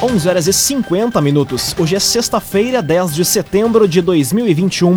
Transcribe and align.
11 0.00 0.28
horas 0.28 0.46
e 0.46 0.52
50 0.52 1.20
minutos. 1.20 1.74
Hoje 1.76 1.96
é 1.96 1.98
sexta-feira, 1.98 2.80
10 2.80 3.16
de 3.16 3.24
setembro 3.24 3.88
de 3.88 4.00
2021. 4.00 4.94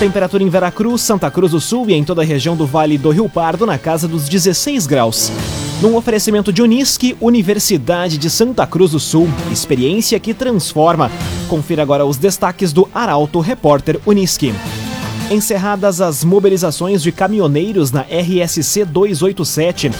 Temperatura 0.00 0.42
em 0.42 0.48
Veracruz, 0.48 1.00
Santa 1.00 1.30
Cruz 1.30 1.52
do 1.52 1.60
Sul 1.60 1.88
e 1.88 1.94
em 1.94 2.02
toda 2.02 2.22
a 2.22 2.24
região 2.24 2.56
do 2.56 2.66
Vale 2.66 2.98
do 2.98 3.10
Rio 3.10 3.28
Pardo 3.28 3.64
na 3.64 3.78
casa 3.78 4.08
dos 4.08 4.28
16 4.28 4.84
graus. 4.88 5.30
Num 5.80 5.94
oferecimento 5.94 6.52
de 6.52 6.60
Unisque, 6.60 7.16
Universidade 7.20 8.18
de 8.18 8.28
Santa 8.28 8.66
Cruz 8.66 8.90
do 8.90 8.98
Sul. 8.98 9.28
Experiência 9.52 10.18
que 10.18 10.34
transforma. 10.34 11.08
Confira 11.48 11.82
agora 11.82 12.04
os 12.04 12.16
destaques 12.16 12.72
do 12.72 12.88
Arauto 12.92 13.38
Repórter 13.38 14.00
Unisque. 14.04 14.52
Encerradas 15.30 16.00
as 16.00 16.24
mobilizações 16.24 17.00
de 17.00 17.12
caminhoneiros 17.12 17.92
na 17.92 18.00
RSC 18.00 18.84
287. 18.86 19.92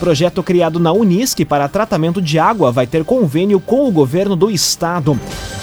Projeto 0.00 0.42
criado 0.42 0.78
na 0.78 0.92
Unisc 0.92 1.44
para 1.44 1.68
tratamento 1.68 2.22
de 2.22 2.38
água 2.38 2.70
vai 2.70 2.86
ter 2.86 3.04
convênio 3.04 3.58
com 3.58 3.88
o 3.88 3.90
governo 3.90 4.36
do 4.36 4.50
estado. 4.50 5.18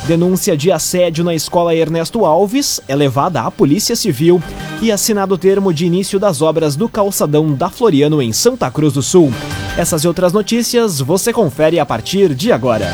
Denúncia 0.05 0.55
de 0.55 0.71
assédio 0.71 1.23
na 1.23 1.34
escola 1.34 1.73
Ernesto 1.73 2.25
Alves 2.25 2.81
é 2.88 2.95
levada 2.95 3.41
à 3.41 3.49
Polícia 3.49 3.95
Civil 3.95 4.41
e 4.81 4.91
assinado 4.91 5.35
o 5.35 5.38
termo 5.38 5.73
de 5.73 5.85
início 5.85 6.20
das 6.20 6.41
obras 6.41 6.75
do 6.75 6.88
calçadão 6.89 7.53
da 7.53 7.70
Floriano 7.70 8.21
em 8.21 8.34
Santa 8.34 8.70
Cruz 8.70 8.94
do 8.94 9.02
Sul. 9.02 9.34
Essas 9.77 10.03
e 10.03 10.08
outras 10.08 10.31
notícias 10.31 10.99
você 10.99 11.33
confere 11.33 11.80
a 11.80 11.86
partir 11.86 12.36
de 12.36 12.52
agora. 12.52 12.94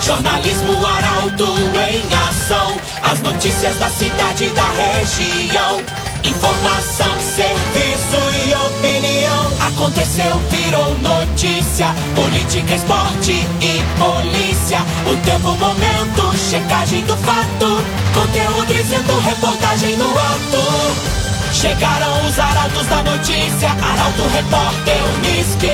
Jornalismo 0.00 0.72
Arauto 0.86 1.44
em 1.44 2.02
ação. 2.28 2.76
As 3.02 3.20
notícias 3.20 3.76
da 3.78 3.88
cidade 3.90 4.44
e 4.44 4.50
da 4.50 4.68
região. 4.70 5.80
Informação, 6.24 7.20
serviço. 7.20 7.99
Aconteceu, 9.80 10.36
virou 10.50 10.94
notícia. 10.98 11.86
Política, 12.14 12.74
esporte 12.74 13.32
e 13.32 13.80
polícia. 13.98 14.78
O 15.10 15.16
tempo, 15.24 15.56
momento, 15.56 16.36
checagem 16.36 17.02
do 17.06 17.16
fato. 17.16 17.82
Conteúdo 18.12 18.66
dizendo, 18.66 19.18
reportagem 19.20 19.96
no 19.96 20.10
ato. 20.10 21.54
Chegaram 21.54 22.26
os 22.26 22.38
arautos 22.38 22.86
da 22.88 23.02
notícia. 23.04 23.70
Arauto, 23.70 24.22
repórter, 24.34 24.98
Unisque. 25.16 25.70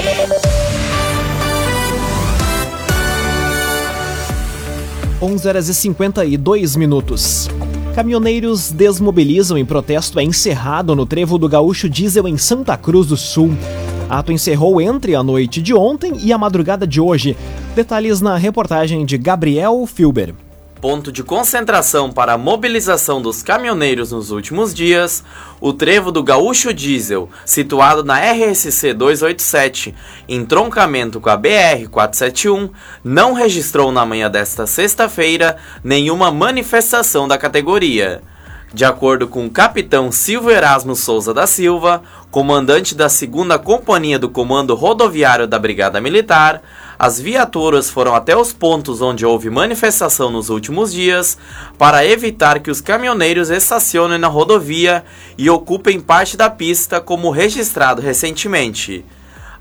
11 5.20 5.48
horas 5.48 5.68
e 5.68 5.74
52 5.74 6.76
minutos. 6.76 7.50
Caminhoneiros 7.92 8.70
desmobilizam 8.70 9.58
em 9.58 9.64
protesto 9.64 10.20
é 10.20 10.22
encerrado 10.22 10.94
no 10.94 11.04
trevo 11.04 11.38
do 11.38 11.48
Gaúcho 11.48 11.88
Diesel 11.88 12.28
em 12.28 12.38
Santa 12.38 12.76
Cruz 12.76 13.08
do 13.08 13.16
Sul. 13.16 13.56
Ato 14.08 14.30
encerrou 14.32 14.80
entre 14.80 15.14
a 15.14 15.22
noite 15.22 15.60
de 15.60 15.74
ontem 15.74 16.12
e 16.22 16.32
a 16.32 16.38
madrugada 16.38 16.86
de 16.86 17.00
hoje. 17.00 17.36
Detalhes 17.74 18.20
na 18.20 18.36
reportagem 18.36 19.04
de 19.04 19.18
Gabriel 19.18 19.84
Filber 19.86 20.34
ponto 20.80 21.10
de 21.10 21.24
concentração 21.24 22.12
para 22.12 22.34
a 22.34 22.38
mobilização 22.38 23.20
dos 23.20 23.42
caminhoneiros 23.42 24.12
nos 24.12 24.30
últimos 24.30 24.72
dias, 24.72 25.24
o 25.60 25.72
trevo 25.72 26.12
do 26.12 26.22
Gaúcho 26.22 26.72
Diesel, 26.72 27.28
situado 27.44 28.04
na 28.04 28.20
RSC 28.20 28.94
287, 28.94 29.92
em 30.28 30.44
troncamento 30.44 31.20
com 31.20 31.28
a 31.28 31.36
BR 31.36 31.88
471, 31.90 32.70
não 33.02 33.32
registrou 33.32 33.90
na 33.90 34.06
manhã 34.06 34.30
desta 34.30 34.64
sexta-feira 34.64 35.56
nenhuma 35.82 36.30
manifestação 36.30 37.26
da 37.26 37.36
categoria. 37.36 38.22
De 38.76 38.84
acordo 38.84 39.26
com 39.26 39.46
o 39.46 39.50
capitão 39.50 40.12
Silvio 40.12 40.50
Erasmo 40.50 40.94
Souza 40.94 41.32
da 41.32 41.46
Silva, 41.46 42.02
comandante 42.30 42.94
da 42.94 43.06
2 43.06 43.58
Companhia 43.64 44.18
do 44.18 44.28
Comando 44.28 44.74
Rodoviário 44.74 45.46
da 45.46 45.58
Brigada 45.58 45.98
Militar, 45.98 46.60
as 46.98 47.18
viaturas 47.18 47.88
foram 47.88 48.14
até 48.14 48.36
os 48.36 48.52
pontos 48.52 49.00
onde 49.00 49.24
houve 49.24 49.48
manifestação 49.48 50.30
nos 50.30 50.50
últimos 50.50 50.92
dias 50.92 51.38
para 51.78 52.04
evitar 52.04 52.60
que 52.60 52.70
os 52.70 52.82
caminhoneiros 52.82 53.48
estacionem 53.48 54.18
na 54.18 54.28
rodovia 54.28 55.02
e 55.38 55.48
ocupem 55.48 55.98
parte 55.98 56.36
da 56.36 56.50
pista, 56.50 57.00
como 57.00 57.30
registrado 57.30 58.02
recentemente. 58.02 59.02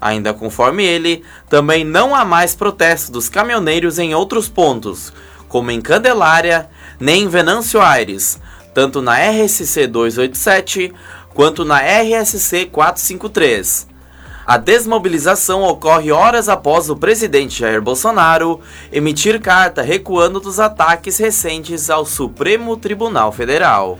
Ainda 0.01 0.33
conforme 0.33 0.83
ele, 0.83 1.23
também 1.49 1.85
não 1.85 2.13
há 2.13 2.25
mais 2.25 2.53
protestos 2.53 3.09
dos 3.09 3.29
caminhoneiros 3.29 3.97
em 3.97 4.13
outros 4.13 4.49
pontos, 4.49 5.13
como 5.47 5.71
em 5.71 5.79
Candelária, 5.79 6.67
nem 6.99 7.23
em 7.23 7.27
Venâncio 7.29 7.79
Aires, 7.79 8.41
tanto 8.75 9.01
na 9.01 9.15
RSC 9.15 9.87
287 9.87 10.93
quanto 11.33 11.63
na 11.63 11.79
RSC 11.79 12.65
453. 12.65 13.87
A 14.45 14.57
desmobilização 14.57 15.63
ocorre 15.63 16.11
horas 16.11 16.47
após 16.47 16.87
o 16.89 16.95
presidente 16.95 17.61
Jair 17.61 17.81
Bolsonaro 17.81 18.59
emitir 18.91 19.41
carta 19.41 19.81
recuando 19.81 20.39
dos 20.39 20.59
ataques 20.59 21.17
recentes 21.17 21.89
ao 21.89 22.05
Supremo 22.05 22.77
Tribunal 22.77 23.31
Federal. 23.31 23.97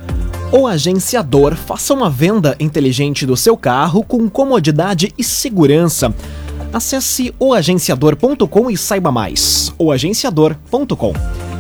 O 0.52 0.68
agenciador 0.68 1.56
faça 1.56 1.94
uma 1.94 2.10
venda 2.10 2.56
inteligente 2.60 3.26
do 3.26 3.36
seu 3.36 3.58
carro 3.58 4.04
com 4.04 4.30
comodidade 4.30 5.12
e 5.18 5.24
segurança. 5.24 6.14
Acesse 6.72 7.34
oagenciador.com 7.40 8.70
e 8.70 8.78
saiba 8.78 9.12
mais. 9.12 9.74
oagenciador.com 9.80 11.55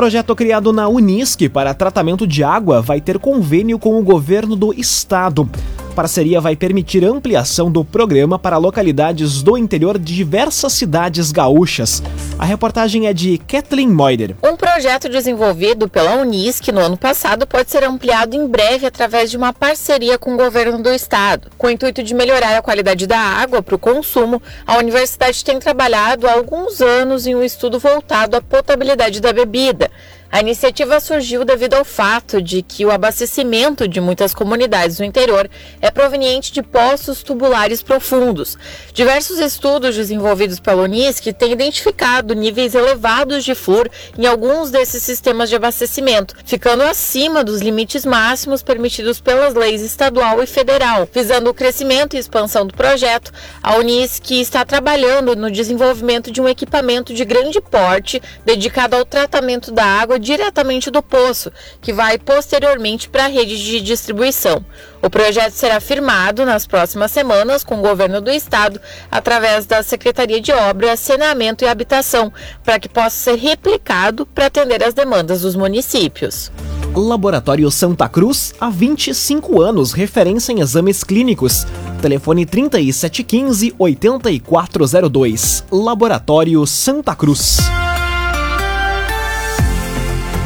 Projeto 0.00 0.34
criado 0.34 0.72
na 0.72 0.88
Unisc 0.88 1.50
para 1.50 1.74
tratamento 1.74 2.26
de 2.26 2.42
água 2.42 2.80
vai 2.80 3.02
ter 3.02 3.18
convênio 3.18 3.78
com 3.78 4.00
o 4.00 4.02
governo 4.02 4.56
do 4.56 4.72
estado 4.72 5.46
parceria 5.90 6.40
vai 6.40 6.56
permitir 6.56 7.04
ampliação 7.04 7.70
do 7.70 7.84
programa 7.84 8.38
para 8.38 8.56
localidades 8.56 9.42
do 9.42 9.58
interior 9.58 9.98
de 9.98 10.14
diversas 10.14 10.72
cidades 10.72 11.32
gaúchas. 11.32 12.02
A 12.38 12.44
reportagem 12.44 13.06
é 13.06 13.12
de 13.12 13.36
Kathleen 13.38 13.88
Moider. 13.88 14.34
Um 14.42 14.56
projeto 14.56 15.08
desenvolvido 15.08 15.88
pela 15.88 16.14
Unisc 16.16 16.68
no 16.72 16.80
ano 16.80 16.96
passado 16.96 17.46
pode 17.46 17.70
ser 17.70 17.84
ampliado 17.84 18.36
em 18.36 18.46
breve 18.46 18.86
através 18.86 19.30
de 19.30 19.36
uma 19.36 19.52
parceria 19.52 20.18
com 20.18 20.34
o 20.34 20.36
governo 20.36 20.82
do 20.82 20.90
estado. 20.90 21.50
Com 21.58 21.66
o 21.66 21.70
intuito 21.70 22.02
de 22.02 22.14
melhorar 22.14 22.56
a 22.56 22.62
qualidade 22.62 23.06
da 23.06 23.18
água 23.18 23.62
para 23.62 23.74
o 23.74 23.78
consumo, 23.78 24.40
a 24.66 24.78
universidade 24.78 25.44
tem 25.44 25.58
trabalhado 25.58 26.26
há 26.26 26.32
alguns 26.32 26.80
anos 26.80 27.26
em 27.26 27.34
um 27.34 27.42
estudo 27.42 27.78
voltado 27.78 28.36
à 28.36 28.40
potabilidade 28.40 29.20
da 29.20 29.32
bebida. 29.32 29.90
A 30.32 30.38
iniciativa 30.38 31.00
surgiu 31.00 31.44
devido 31.44 31.74
ao 31.74 31.84
fato 31.84 32.40
de 32.40 32.62
que 32.62 32.86
o 32.86 32.92
abastecimento 32.92 33.88
de 33.88 34.00
muitas 34.00 34.32
comunidades 34.32 34.98
do 34.98 35.04
interior 35.04 35.50
é 35.80 35.90
proveniente 35.90 36.52
de 36.52 36.62
poços 36.62 37.24
tubulares 37.24 37.82
profundos. 37.82 38.56
Diversos 38.94 39.40
estudos 39.40 39.96
desenvolvidos 39.96 40.60
pela 40.60 40.82
Unisc 40.82 41.32
têm 41.32 41.50
identificado 41.50 42.32
níveis 42.32 42.76
elevados 42.76 43.44
de 43.44 43.56
flúor 43.56 43.90
em 44.16 44.24
alguns 44.24 44.70
desses 44.70 45.02
sistemas 45.02 45.48
de 45.48 45.56
abastecimento, 45.56 46.36
ficando 46.44 46.84
acima 46.84 47.42
dos 47.42 47.60
limites 47.60 48.06
máximos 48.06 48.62
permitidos 48.62 49.20
pelas 49.20 49.54
leis 49.54 49.82
estadual 49.82 50.40
e 50.40 50.46
federal. 50.46 51.08
Visando 51.12 51.50
o 51.50 51.54
crescimento 51.54 52.14
e 52.14 52.20
expansão 52.20 52.64
do 52.64 52.72
projeto, 52.72 53.32
a 53.60 53.74
Unisc 53.78 54.30
está 54.30 54.64
trabalhando 54.64 55.34
no 55.34 55.50
desenvolvimento 55.50 56.30
de 56.30 56.40
um 56.40 56.48
equipamento 56.48 57.12
de 57.12 57.24
grande 57.24 57.60
porte 57.60 58.22
dedicado 58.44 58.94
ao 58.94 59.04
tratamento 59.04 59.72
da 59.72 59.84
água 59.84 60.19
diretamente 60.20 60.90
do 60.90 61.02
poço, 61.02 61.50
que 61.80 61.92
vai 61.92 62.18
posteriormente 62.18 63.08
para 63.08 63.24
a 63.24 63.28
rede 63.28 63.56
de 63.56 63.80
distribuição. 63.80 64.64
O 65.02 65.08
projeto 65.08 65.54
será 65.54 65.80
firmado 65.80 66.44
nas 66.44 66.66
próximas 66.66 67.10
semanas 67.10 67.64
com 67.64 67.78
o 67.78 67.82
governo 67.82 68.20
do 68.20 68.30
estado, 68.30 68.80
através 69.10 69.64
da 69.64 69.82
Secretaria 69.82 70.40
de 70.40 70.52
Obras, 70.52 71.00
Saneamento 71.00 71.64
e 71.64 71.68
Habitação, 71.68 72.32
para 72.62 72.78
que 72.78 72.88
possa 72.88 73.16
ser 73.16 73.36
replicado 73.36 74.26
para 74.26 74.46
atender 74.46 74.84
as 74.84 74.94
demandas 74.94 75.40
dos 75.40 75.56
municípios. 75.56 76.52
Laboratório 76.94 77.70
Santa 77.70 78.08
Cruz, 78.08 78.52
há 78.60 78.68
25 78.68 79.62
anos, 79.62 79.92
referência 79.92 80.52
em 80.52 80.60
exames 80.60 81.04
clínicos. 81.04 81.66
Telefone 82.02 82.44
3715 82.44 83.74
8402. 83.78 85.64
Laboratório 85.70 86.66
Santa 86.66 87.14
Cruz. 87.14 87.58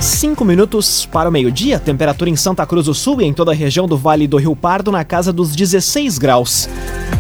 5 0.00 0.44
minutos 0.44 1.06
para 1.06 1.28
o 1.28 1.32
meio-dia, 1.32 1.78
temperatura 1.78 2.28
em 2.28 2.36
Santa 2.36 2.66
Cruz 2.66 2.86
do 2.86 2.94
Sul 2.94 3.22
e 3.22 3.24
em 3.24 3.32
toda 3.32 3.52
a 3.52 3.54
região 3.54 3.86
do 3.86 3.96
Vale 3.96 4.26
do 4.26 4.36
Rio 4.36 4.54
Pardo 4.54 4.92
na 4.92 5.04
casa 5.04 5.32
dos 5.32 5.54
16 5.54 6.18
graus. 6.18 6.68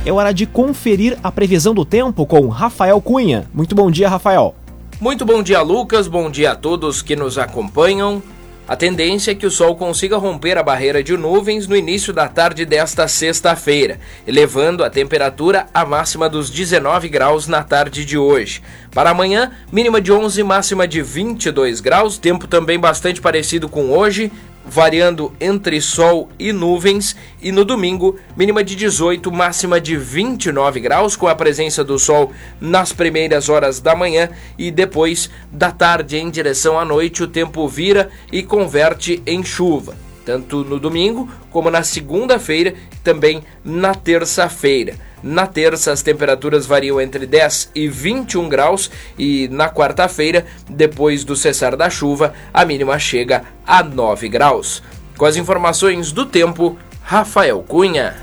É 0.04 0.12
hora 0.12 0.32
de 0.32 0.46
conferir 0.46 1.18
a 1.22 1.32
previsão 1.32 1.74
do 1.74 1.84
tempo 1.84 2.26
com 2.26 2.48
Rafael 2.48 3.00
Cunha. 3.00 3.48
Muito 3.54 3.74
bom 3.74 3.90
dia, 3.90 4.08
Rafael. 4.08 4.54
Muito 5.00 5.24
bom 5.24 5.42
dia, 5.42 5.62
Lucas. 5.62 6.06
Bom 6.06 6.30
dia 6.30 6.52
a 6.52 6.56
todos 6.56 7.02
que 7.02 7.16
nos 7.16 7.38
acompanham. 7.38 8.22
A 8.66 8.74
tendência 8.74 9.32
é 9.32 9.34
que 9.34 9.44
o 9.44 9.50
sol 9.50 9.76
consiga 9.76 10.16
romper 10.16 10.56
a 10.56 10.62
barreira 10.62 11.02
de 11.02 11.14
nuvens 11.18 11.66
no 11.66 11.76
início 11.76 12.14
da 12.14 12.26
tarde 12.28 12.64
desta 12.64 13.06
sexta-feira, 13.06 14.00
elevando 14.26 14.82
a 14.82 14.88
temperatura 14.88 15.66
à 15.74 15.84
máxima 15.84 16.30
dos 16.30 16.48
19 16.48 17.10
graus 17.10 17.46
na 17.46 17.62
tarde 17.62 18.06
de 18.06 18.16
hoje. 18.16 18.62
Para 18.90 19.10
amanhã, 19.10 19.52
mínima 19.70 20.00
de 20.00 20.10
11, 20.10 20.42
máxima 20.42 20.88
de 20.88 21.02
22 21.02 21.82
graus, 21.82 22.16
tempo 22.16 22.46
também 22.46 22.78
bastante 22.78 23.20
parecido 23.20 23.68
com 23.68 23.90
hoje, 23.90 24.32
variando 24.66 25.32
entre 25.40 25.80
sol 25.80 26.28
e 26.38 26.52
nuvens, 26.52 27.16
e 27.42 27.52
no 27.52 27.64
domingo, 27.64 28.16
mínima 28.36 28.64
de 28.64 28.74
18, 28.74 29.30
máxima 29.30 29.80
de 29.80 29.96
29 29.96 30.80
graus, 30.80 31.16
com 31.16 31.28
a 31.28 31.34
presença 31.34 31.84
do 31.84 31.98
sol 31.98 32.32
nas 32.60 32.92
primeiras 32.92 33.48
horas 33.48 33.80
da 33.80 33.94
manhã 33.94 34.30
e 34.58 34.70
depois 34.70 35.30
da 35.52 35.70
tarde 35.70 36.16
em 36.16 36.30
direção 36.30 36.78
à 36.78 36.84
noite, 36.84 37.22
o 37.22 37.28
tempo 37.28 37.68
vira 37.68 38.10
e 38.32 38.42
converte 38.42 39.22
em 39.26 39.44
chuva, 39.44 39.96
tanto 40.24 40.64
no 40.64 40.80
domingo 40.80 41.28
como 41.50 41.70
na 41.70 41.82
segunda-feira, 41.82 42.74
também 43.02 43.42
na 43.64 43.94
terça-feira. 43.94 44.94
Na 45.26 45.46
terça, 45.46 45.90
as 45.90 46.02
temperaturas 46.02 46.66
variam 46.66 47.00
entre 47.00 47.26
10 47.26 47.70
e 47.74 47.88
21 47.88 48.46
graus 48.46 48.90
e 49.18 49.48
na 49.48 49.70
quarta-feira, 49.70 50.44
depois 50.68 51.24
do 51.24 51.34
cessar 51.34 51.74
da 51.78 51.88
chuva, 51.88 52.34
a 52.52 52.62
mínima 52.62 52.98
chega 52.98 53.42
a 53.66 53.82
9 53.82 54.28
graus. 54.28 54.82
Com 55.16 55.24
as 55.24 55.36
informações 55.36 56.12
do 56.12 56.26
tempo, 56.26 56.76
Rafael 57.00 57.64
Cunha. 57.66 58.14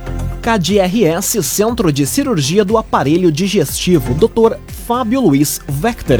KDRS 0.43 1.43
Centro 1.43 1.91
de 1.91 2.05
Cirurgia 2.05 2.63
do 2.63 2.77
Aparelho 2.77 3.31
Digestivo, 3.31 4.13
Dr. 4.13 4.57
Fábio 4.85 5.21
Luiz 5.21 5.59
Vector. 5.67 6.19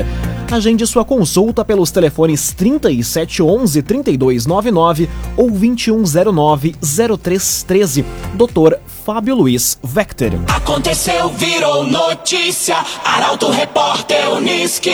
Agende 0.51 0.86
sua 0.86 1.06
consulta 1.06 1.63
pelos 1.63 1.92
telefones 1.92 2.51
3711 2.51 3.81
3299 3.81 5.09
ou 5.38 5.50
2109 5.50 6.75
0313. 6.81 8.06
Dr. 8.33 8.75
Fábio 8.86 9.33
Luiz 9.33 9.80
Vector. 9.81 10.31
Aconteceu, 10.53 11.30
virou 11.30 11.86
notícia. 11.86 12.75
Arauto 13.06 13.50
Repórter 13.50 14.30
Uniski. 14.33 14.92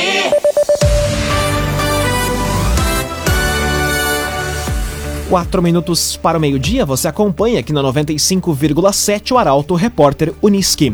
Quatro 5.28 5.62
minutos 5.62 6.16
para 6.16 6.38
o 6.38 6.42
meio-dia, 6.42 6.86
você 6.86 7.08
acompanha 7.08 7.60
aqui 7.60 7.74
na 7.74 7.82
95,7 7.82 9.32
o 9.32 9.38
Arauto 9.40 9.74
Repórter 9.74 10.34
Uniski. 10.42 10.94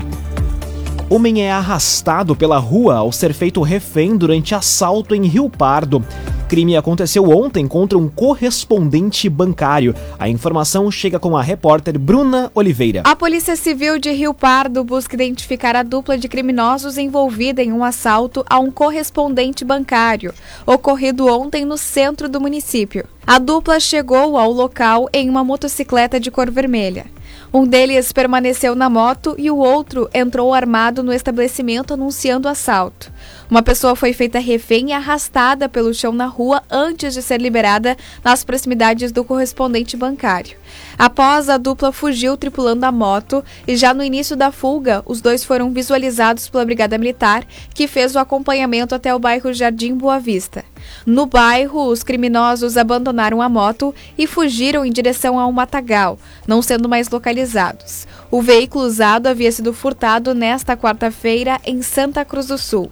Homem 1.10 1.44
é 1.44 1.52
arrastado 1.52 2.36
pela 2.36 2.58
rua 2.58 2.96
ao 2.96 3.12
ser 3.12 3.34
feito 3.34 3.62
refém 3.62 4.16
durante 4.18 4.56
assalto 4.56 5.14
em 5.14 5.28
Rio 5.28 5.50
Pardo. 5.50 6.04
Crime 6.48 6.78
aconteceu 6.78 7.30
ontem 7.30 7.68
contra 7.68 7.98
um 7.98 8.08
correspondente 8.08 9.28
bancário. 9.30 9.94
A 10.18 10.30
informação 10.30 10.90
chega 10.90 11.20
com 11.20 11.36
a 11.36 11.42
repórter 11.42 12.00
Bruna 12.00 12.52
Oliveira. 12.56 13.02
A 13.06 13.16
Polícia 13.16 13.56
Civil 13.56 14.00
de 14.00 14.12
Rio 14.12 14.34
Pardo 14.34 14.84
busca 14.84 15.16
identificar 15.16 15.76
a 15.76 15.84
dupla 15.84 16.18
de 16.18 16.28
criminosos 16.28 16.98
envolvida 16.98 17.62
em 17.62 17.72
um 17.72 17.84
assalto 17.84 18.46
a 18.50 18.60
um 18.60 18.72
correspondente 18.72 19.66
bancário, 19.66 20.34
ocorrido 20.66 21.28
ontem 21.28 21.66
no 21.66 21.78
centro 21.78 22.30
do 22.30 22.40
município. 22.40 23.06
A 23.26 23.40
dupla 23.40 23.80
chegou 23.80 24.38
ao 24.38 24.52
local 24.52 25.10
em 25.14 25.30
uma 25.30 25.44
motocicleta 25.44 26.20
de 26.20 26.32
cor 26.32 26.50
vermelha. 26.50 27.06
Um 27.56 27.68
deles 27.68 28.12
permaneceu 28.12 28.74
na 28.74 28.90
moto 28.90 29.36
e 29.38 29.52
o 29.52 29.58
outro 29.58 30.10
entrou 30.12 30.56
armado 30.56 31.04
no 31.04 31.14
estabelecimento 31.14 31.94
anunciando 31.94 32.50
assalto. 32.50 33.14
Uma 33.48 33.62
pessoa 33.62 33.96
foi 33.96 34.12
feita 34.12 34.40
refém 34.40 34.90
e 34.90 34.92
arrastada 34.92 35.70
pelo 35.70 35.94
chão 35.94 36.12
na 36.12 36.26
rua 36.26 36.64
antes 36.68 37.14
de 37.14 37.22
ser 37.22 37.40
liberada 37.40 37.96
nas 38.24 38.44
proximidades 38.44 39.12
do 39.12 39.24
correspondente 39.24 39.96
bancário. 39.96 40.58
Após 40.98 41.48
a 41.48 41.58
dupla 41.60 41.92
fugiu 41.92 42.36
tripulando 42.36 42.88
a 42.88 42.92
moto 42.92 43.46
e 43.68 43.76
já 43.76 43.94
no 43.94 44.04
início 44.04 44.36
da 44.36 44.52
fuga, 44.52 45.04
os 45.06 45.22
dois 45.22 45.44
foram 45.44 45.72
visualizados 45.72 46.50
pela 46.50 46.66
Brigada 46.66 46.98
Militar, 46.98 47.46
que 47.72 47.88
fez 47.88 48.16
o 48.16 48.20
acompanhamento 48.20 48.96
até 48.96 49.14
o 49.14 49.20
bairro 49.20 49.54
Jardim 49.54 49.94
Boa 49.94 50.20
Vista. 50.20 50.66
No 51.06 51.26
bairro, 51.26 51.88
os 51.88 52.04
criminosos 52.04 52.78
abandonaram 52.78 53.42
a 53.42 53.50
moto 53.50 53.94
e 54.18 54.26
fugiram 54.28 54.86
em 54.86 54.92
direção 54.92 55.40
a 55.40 55.46
um 55.48 55.52
matagal, 55.52 56.18
não 56.48 56.62
sendo 56.62 56.90
mais 56.90 57.10
localizados. 57.10 58.08
O 58.32 58.42
veículo 58.42 58.86
usado 58.86 59.28
havia 59.28 59.52
sido 59.52 59.74
furtado 59.74 60.34
nesta 60.34 60.76
quarta-feira 60.76 61.60
em 61.66 61.82
Santa 61.82 62.26
Cruz 62.26 62.48
do 62.48 62.58
Sul. 62.58 62.90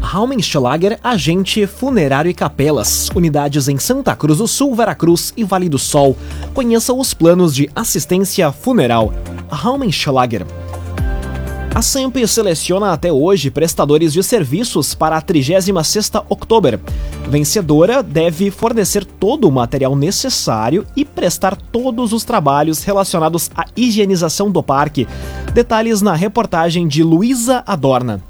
Raumenschlager, 0.00 0.98
agente 1.02 1.66
funerário 1.66 2.30
e 2.30 2.34
capelas, 2.34 3.08
unidades 3.14 3.68
em 3.68 3.78
Santa 3.78 4.14
Cruz 4.14 4.38
do 4.38 4.46
Sul, 4.46 4.74
Veracruz 4.74 5.32
e 5.36 5.42
Vale 5.42 5.68
do 5.68 5.78
Sol. 5.78 6.16
Conheça 6.52 6.92
os 6.92 7.14
planos 7.14 7.54
de 7.54 7.70
assistência 7.74 8.52
funeral. 8.52 9.12
Raumenschlager. 9.50 10.46
A 11.74 11.82
SEMP 11.82 12.24
seleciona 12.28 12.92
até 12.92 13.12
hoje 13.12 13.50
prestadores 13.50 14.12
de 14.12 14.22
serviços 14.22 14.94
para 14.94 15.16
a 15.16 15.22
36ª 15.22 16.24
Oktober. 16.28 16.78
Vencedora 17.28 18.00
deve 18.00 18.48
fornecer 18.52 19.04
todo 19.04 19.48
o 19.48 19.50
material 19.50 19.96
necessário 19.96 20.86
e 20.94 21.04
prestar 21.04 21.56
todos 21.56 22.12
os 22.12 22.22
trabalhos 22.22 22.84
relacionados 22.84 23.50
à 23.56 23.64
higienização 23.76 24.52
do 24.52 24.62
parque. 24.62 25.08
Detalhes 25.52 26.00
na 26.00 26.14
reportagem 26.14 26.86
de 26.86 27.02
Luísa 27.02 27.64
Adorna. 27.66 28.22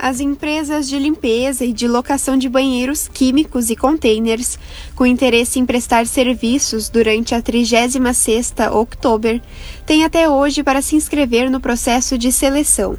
As 0.00 0.20
empresas 0.20 0.88
de 0.88 0.96
limpeza 0.96 1.64
e 1.64 1.72
de 1.72 1.88
locação 1.88 2.38
de 2.38 2.48
banheiros 2.48 3.08
químicos 3.08 3.68
e 3.68 3.74
containers 3.74 4.56
com 4.94 5.04
interesse 5.04 5.58
em 5.58 5.66
prestar 5.66 6.06
serviços 6.06 6.88
durante 6.88 7.34
a 7.34 7.42
36ª 7.42 8.72
Oktober 8.72 9.42
têm 9.84 10.04
até 10.04 10.28
hoje 10.28 10.62
para 10.62 10.80
se 10.80 10.94
inscrever 10.94 11.50
no 11.50 11.58
processo 11.58 12.16
de 12.16 12.30
seleção. 12.30 12.96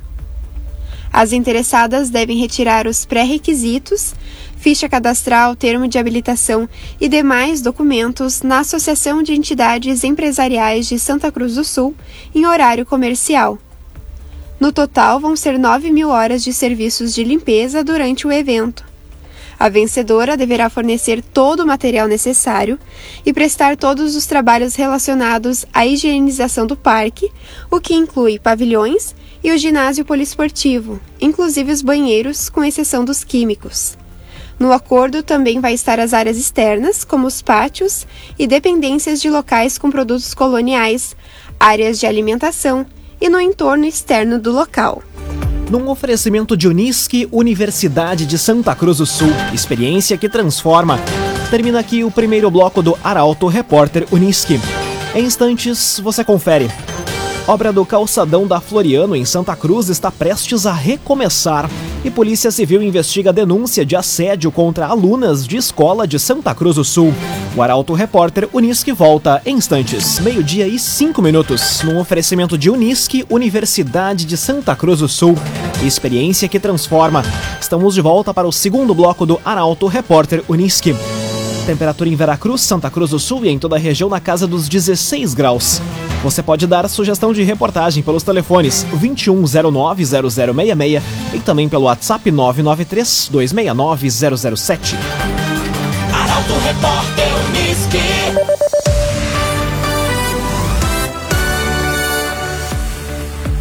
As 1.11 1.31
interessadas 1.31 2.09
devem 2.09 2.37
retirar 2.37 2.85
os 2.85 3.05
pré-requisitos, 3.05 4.13
ficha 4.57 4.89
cadastral, 4.89 5.55
termo 5.55 5.87
de 5.87 5.97
habilitação 5.97 6.67
e 6.99 7.07
demais 7.07 7.61
documentos 7.61 8.41
na 8.41 8.59
Associação 8.59 9.23
de 9.23 9.33
Entidades 9.33 10.03
Empresariais 10.03 10.85
de 10.85 10.99
Santa 10.99 11.31
Cruz 11.31 11.55
do 11.55 11.63
Sul 11.63 11.95
em 12.35 12.45
horário 12.45 12.85
comercial 12.85 13.57
no 14.59 14.71
total, 14.71 15.19
vão 15.19 15.35
ser 15.35 15.57
9 15.57 15.91
mil 15.91 16.09
horas 16.09 16.43
de 16.43 16.51
serviços 16.51 17.13
de 17.13 17.23
limpeza 17.23 17.83
durante 17.83 18.27
o 18.27 18.31
evento. 18.31 18.83
A 19.59 19.67
vencedora 19.67 20.37
deverá 20.37 20.69
fornecer 20.69 21.21
todo 21.21 21.61
o 21.61 21.67
material 21.67 22.07
necessário 22.07 22.79
e 23.25 23.33
prestar 23.33 23.75
todos 23.75 24.15
os 24.15 24.25
trabalhos 24.25 24.75
relacionados 24.75 25.65
à 25.73 25.85
higienização 25.85 26.65
do 26.65 26.77
parque, 26.77 27.29
o 27.69 27.79
que 27.79 27.93
inclui 27.93 28.39
pavilhões 28.39 29.13
e 29.43 29.51
o 29.51 29.57
ginásio 29.57 30.05
poliesportivo, 30.05 30.99
inclusive 31.19 31.71
os 31.71 31.81
banheiros, 31.81 32.49
com 32.49 32.63
exceção 32.63 33.03
dos 33.03 33.23
químicos. 33.23 33.97
No 34.57 34.73
acordo 34.73 35.23
também 35.23 35.61
vai 35.61 35.73
estar 35.73 35.99
as 35.99 36.13
áreas 36.13 36.37
externas, 36.37 37.05
como 37.05 37.27
os 37.27 37.41
pátios 37.41 38.05
e 38.37 38.45
dependências 38.45 39.21
de 39.21 39.29
locais 39.29 39.77
com 39.77 39.89
produtos 39.89 40.33
coloniais, 40.33 41.15
áreas 41.57 41.99
de 41.99 42.05
alimentação, 42.05 42.85
e 43.19 43.29
no 43.29 43.39
entorno 43.39 43.85
externo 43.85 44.39
do 44.39 44.51
local. 44.51 45.01
Num 45.69 45.87
oferecimento 45.89 46.57
de 46.57 46.67
Unisque, 46.67 47.27
Universidade 47.31 48.25
de 48.25 48.37
Santa 48.37 48.73
Cruz 48.73 48.97
do 48.97 49.05
Sul, 49.05 49.31
experiência 49.53 50.17
que 50.17 50.27
transforma. 50.27 50.99
Termina 51.51 51.79
aqui 51.79 52.03
o 52.03 52.09
primeiro 52.09 52.49
bloco 52.49 52.81
do 52.81 52.97
Arauto 53.03 53.47
Repórter 53.47 54.07
Unisque. 54.11 54.59
Em 55.13 55.25
instantes, 55.25 55.99
você 55.99 56.23
confere. 56.23 56.69
Obra 57.49 57.73
do 57.73 57.83
calçadão 57.83 58.45
da 58.45 58.61
Floriano 58.61 59.15
em 59.15 59.25
Santa 59.25 59.55
Cruz 59.55 59.89
está 59.89 60.11
prestes 60.11 60.67
a 60.67 60.71
recomeçar 60.71 61.67
e 62.05 62.11
Polícia 62.11 62.51
Civil 62.51 62.83
investiga 62.83 63.33
denúncia 63.33 63.83
de 63.83 63.95
assédio 63.95 64.51
contra 64.51 64.85
alunas 64.85 65.47
de 65.47 65.57
escola 65.57 66.07
de 66.07 66.19
Santa 66.19 66.53
Cruz 66.53 66.75
do 66.75 66.83
Sul. 66.83 67.11
O 67.57 67.63
Arauto 67.63 67.93
Repórter 67.93 68.47
Unisque 68.53 68.91
volta 68.91 69.41
em 69.47 69.55
instantes, 69.55 70.19
meio-dia 70.19 70.67
e 70.67 70.77
cinco 70.77 71.23
minutos, 71.23 71.81
num 71.81 71.99
oferecimento 71.99 72.55
de 72.55 72.69
Unisque, 72.69 73.25
Universidade 73.27 74.25
de 74.25 74.37
Santa 74.37 74.75
Cruz 74.75 74.99
do 74.99 75.07
Sul. 75.07 75.35
Experiência 75.83 76.47
que 76.47 76.59
transforma. 76.59 77.23
Estamos 77.59 77.95
de 77.95 78.01
volta 78.01 78.31
para 78.31 78.47
o 78.47 78.51
segundo 78.51 78.93
bloco 78.93 79.25
do 79.25 79.41
Arauto 79.43 79.87
Repórter 79.87 80.43
Unisque. 80.47 80.95
Temperatura 81.65 82.11
em 82.11 82.15
Veracruz, 82.15 82.61
Santa 82.61 82.91
Cruz 82.91 83.09
do 83.09 83.17
Sul 83.17 83.43
e 83.43 83.49
em 83.49 83.57
toda 83.57 83.75
a 83.75 83.79
região 83.79 84.07
na 84.07 84.19
casa 84.19 84.45
dos 84.45 84.69
16 84.69 85.33
graus. 85.33 85.81
Você 86.21 86.43
pode 86.43 86.67
dar 86.67 86.89
sugestão 86.89 87.31
de 87.31 87.43
reportagem 87.43 88.03
pelos 88.03 88.23
telefones 88.23 88.85
2109-0066 88.93 91.01
e 91.33 91.39
também 91.39 91.69
pelo 91.69 91.85
WhatsApp 91.85 92.29
993-269-007. 92.29 94.95
Arauto 96.13 96.53
Repórter 96.65 97.29
Unisque. 97.47 97.99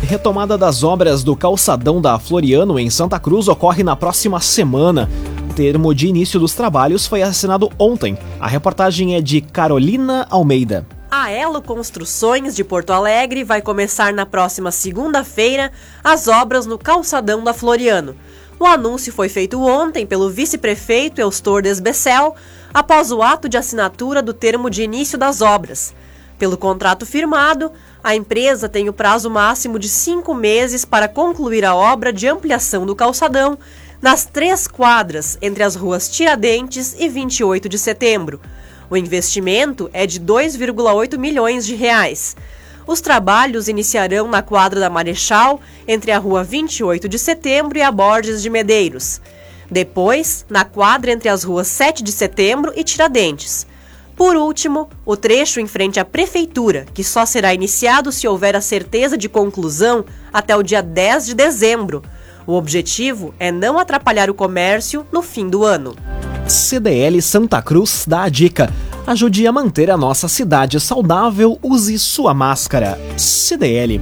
Retomada 0.02 0.58
das 0.58 0.82
obras 0.82 1.22
do 1.22 1.36
calçadão 1.36 2.00
da 2.00 2.18
Floriano 2.18 2.76
em 2.78 2.88
Santa 2.90 3.20
Cruz 3.20 3.46
ocorre 3.46 3.84
na 3.84 3.94
próxima 3.94 4.40
semana. 4.40 5.08
O 5.48 5.54
termo 5.54 5.94
de 5.94 6.08
início 6.08 6.40
dos 6.40 6.54
trabalhos 6.54 7.06
foi 7.06 7.22
assinado 7.22 7.70
ontem. 7.78 8.18
A 8.40 8.48
reportagem 8.48 9.14
é 9.14 9.20
de 9.20 9.40
Carolina 9.40 10.26
Almeida. 10.28 10.97
A 11.20 11.32
Elo 11.32 11.60
Construções 11.60 12.54
de 12.54 12.62
Porto 12.62 12.92
Alegre 12.92 13.42
vai 13.42 13.60
começar 13.60 14.12
na 14.12 14.24
próxima 14.24 14.70
segunda-feira 14.70 15.72
as 16.02 16.28
obras 16.28 16.64
no 16.64 16.78
calçadão 16.78 17.42
da 17.42 17.52
Floriano. 17.52 18.16
O 18.56 18.64
anúncio 18.64 19.12
foi 19.12 19.28
feito 19.28 19.60
ontem 19.60 20.06
pelo 20.06 20.30
vice-prefeito 20.30 21.20
Eustor 21.20 21.60
Desbecel, 21.60 22.36
após 22.72 23.10
o 23.10 23.20
ato 23.20 23.48
de 23.48 23.56
assinatura 23.56 24.22
do 24.22 24.32
termo 24.32 24.70
de 24.70 24.84
início 24.84 25.18
das 25.18 25.40
obras. 25.40 25.92
Pelo 26.38 26.56
contrato 26.56 27.04
firmado, 27.04 27.72
a 28.02 28.14
empresa 28.14 28.68
tem 28.68 28.88
o 28.88 28.92
prazo 28.92 29.28
máximo 29.28 29.76
de 29.76 29.88
cinco 29.88 30.32
meses 30.32 30.84
para 30.84 31.08
concluir 31.08 31.64
a 31.64 31.74
obra 31.74 32.12
de 32.12 32.28
ampliação 32.28 32.86
do 32.86 32.94
calçadão 32.94 33.58
nas 34.00 34.24
três 34.24 34.68
quadras 34.68 35.36
entre 35.42 35.64
as 35.64 35.74
ruas 35.74 36.08
Tiradentes 36.08 36.94
e 36.96 37.08
28 37.08 37.68
de 37.68 37.76
setembro. 37.76 38.40
O 38.90 38.96
investimento 38.96 39.90
é 39.92 40.06
de 40.06 40.20
2,8 40.20 41.18
milhões 41.18 41.66
de 41.66 41.74
reais. 41.74 42.34
Os 42.86 43.02
trabalhos 43.02 43.68
iniciarão 43.68 44.28
na 44.28 44.40
quadra 44.40 44.80
da 44.80 44.88
Marechal, 44.88 45.60
entre 45.86 46.10
a 46.10 46.18
rua 46.18 46.42
28 46.42 47.06
de 47.06 47.18
setembro 47.18 47.76
e 47.76 47.82
a 47.82 47.92
Borges 47.92 48.40
de 48.40 48.48
Medeiros. 48.48 49.20
Depois, 49.70 50.46
na 50.48 50.64
quadra 50.64 51.12
entre 51.12 51.28
as 51.28 51.44
ruas 51.44 51.66
7 51.68 52.02
de 52.02 52.10
setembro 52.10 52.72
e 52.74 52.82
Tiradentes. 52.82 53.66
Por 54.16 54.36
último, 54.36 54.88
o 55.04 55.16
trecho 55.16 55.60
em 55.60 55.66
frente 55.66 56.00
à 56.00 56.04
Prefeitura, 56.04 56.86
que 56.94 57.04
só 57.04 57.26
será 57.26 57.52
iniciado 57.52 58.10
se 58.10 58.26
houver 58.26 58.56
a 58.56 58.60
certeza 58.60 59.18
de 59.18 59.28
conclusão 59.28 60.04
até 60.32 60.56
o 60.56 60.62
dia 60.62 60.82
10 60.82 61.26
de 61.26 61.34
dezembro. 61.34 62.02
O 62.48 62.54
objetivo 62.54 63.34
é 63.38 63.52
não 63.52 63.78
atrapalhar 63.78 64.30
o 64.30 64.34
comércio 64.34 65.04
no 65.12 65.20
fim 65.20 65.50
do 65.50 65.66
ano. 65.66 65.94
CDL 66.46 67.20
Santa 67.20 67.60
Cruz 67.60 68.06
dá 68.08 68.22
a 68.22 68.28
dica. 68.30 68.72
Ajude 69.06 69.46
a 69.46 69.52
manter 69.52 69.90
a 69.90 69.98
nossa 69.98 70.28
cidade 70.28 70.80
saudável, 70.80 71.58
use 71.62 71.98
sua 71.98 72.32
máscara. 72.32 72.98
CDL. 73.18 74.00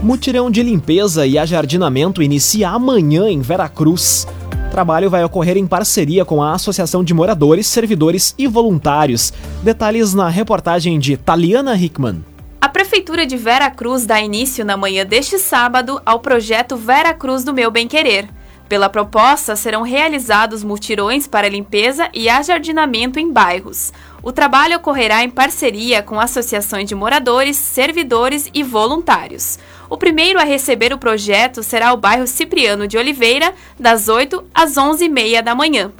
Mutirão 0.00 0.48
de 0.48 0.62
limpeza 0.62 1.26
e 1.26 1.36
ajardinamento 1.36 2.22
inicia 2.22 2.68
amanhã 2.68 3.28
em 3.28 3.40
Veracruz. 3.40 4.24
O 4.68 4.70
trabalho 4.70 5.10
vai 5.10 5.24
ocorrer 5.24 5.56
em 5.56 5.66
parceria 5.66 6.24
com 6.24 6.40
a 6.40 6.52
Associação 6.52 7.02
de 7.02 7.12
Moradores, 7.12 7.66
Servidores 7.66 8.36
e 8.38 8.46
Voluntários. 8.46 9.32
Detalhes 9.64 10.14
na 10.14 10.28
reportagem 10.28 10.96
de 11.00 11.16
Taliana 11.16 11.76
Hickman. 11.76 12.22
A 12.60 12.68
Prefeitura 12.68 13.26
de 13.26 13.36
Vera 13.36 13.70
Cruz 13.70 14.06
dá 14.06 14.20
início 14.20 14.64
na 14.64 14.76
manhã 14.76 15.04
deste 15.04 15.38
sábado 15.38 16.00
ao 16.06 16.20
projeto 16.20 16.76
Vera 16.76 17.12
Cruz 17.12 17.44
do 17.44 17.52
Meu 17.52 17.70
Bem 17.70 17.86
Querer. 17.86 18.28
Pela 18.68 18.88
proposta, 18.88 19.54
serão 19.54 19.82
realizados 19.82 20.64
mutirões 20.64 21.28
para 21.28 21.48
limpeza 21.48 22.08
e 22.12 22.28
ajardinamento 22.28 23.20
em 23.20 23.30
bairros. 23.30 23.92
O 24.22 24.32
trabalho 24.32 24.78
ocorrerá 24.78 25.22
em 25.22 25.30
parceria 25.30 26.02
com 26.02 26.18
associações 26.18 26.88
de 26.88 26.94
moradores, 26.94 27.56
servidores 27.56 28.50
e 28.52 28.64
voluntários. 28.64 29.58
O 29.88 29.96
primeiro 29.96 30.40
a 30.40 30.44
receber 30.44 30.92
o 30.92 30.98
projeto 30.98 31.62
será 31.62 31.92
o 31.92 31.96
bairro 31.96 32.26
Cipriano 32.26 32.88
de 32.88 32.98
Oliveira, 32.98 33.54
das 33.78 34.08
8 34.08 34.42
às 34.52 34.74
11h30 34.74 35.42
da 35.42 35.54
manhã. 35.54 35.92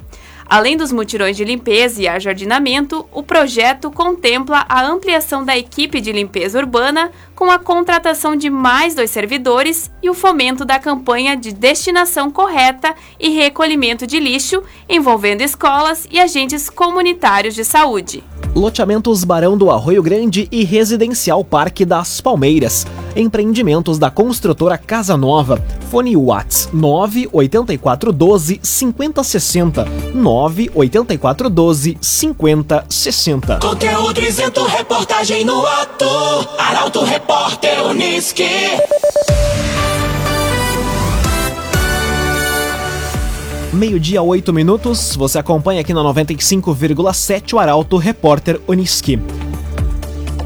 Além 0.49 0.77
dos 0.77 0.93
mutirões 0.93 1.35
de 1.35 1.43
limpeza 1.43 2.01
e 2.01 2.07
ajardinamento, 2.07 3.05
o 3.11 3.21
projeto 3.21 3.91
contempla 3.91 4.65
a 4.69 4.85
ampliação 4.85 5.43
da 5.43 5.57
equipe 5.57 5.99
de 5.99 6.11
limpeza 6.11 6.57
urbana 6.57 7.11
com 7.35 7.51
a 7.51 7.59
contratação 7.59 8.35
de 8.35 8.49
mais 8.49 8.95
dois 8.95 9.11
servidores 9.11 9.91
e 10.01 10.09
o 10.09 10.13
fomento 10.13 10.63
da 10.63 10.79
campanha 10.79 11.35
de 11.35 11.51
destinação 11.53 12.31
correta 12.31 12.95
e 13.19 13.29
recolhimento 13.29 14.07
de 14.07 14.19
lixo, 14.19 14.63
envolvendo 14.89 15.41
escolas 15.41 16.07
e 16.09 16.19
agentes 16.19 16.69
comunitários 16.69 17.53
de 17.53 17.65
saúde. 17.65 18.23
Loteamentos 18.55 19.23
Barão 19.23 19.55
do 19.55 19.69
Arroio 19.69 20.01
Grande 20.01 20.47
e 20.51 20.63
Residencial 20.63 21.43
Parque 21.43 21.85
das 21.85 22.19
Palmeiras. 22.19 22.87
Empreendimentos 23.15 23.99
da 23.99 24.09
construtora 24.09 24.79
Casa 24.79 25.15
Nova. 25.15 25.63
Fone 25.91 26.17
Whats 26.17 26.67
98412 26.73 28.59
5060. 28.63 29.85
98412 30.37 31.97
5060. 31.99 33.59
Conteúdo 33.59 34.21
isento, 34.21 34.63
reportagem 34.65 35.43
no 35.43 35.65
ato. 35.65 36.05
Arauto 36.59 37.03
Repórter 37.03 37.83
Uniski. 37.87 38.43
Meio-dia, 43.73 44.21
8 44.21 44.53
minutos. 44.53 45.15
Você 45.15 45.39
acompanha 45.39 45.81
aqui 45.81 45.93
na 45.93 46.01
95,7 46.01 47.53
o 47.53 47.59
Arauto 47.59 47.97
Repórter 47.97 48.61
Uniski. 48.67 49.19